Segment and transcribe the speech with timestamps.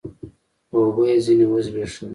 [0.73, 2.07] اوبه يې ځيني و زبېښلې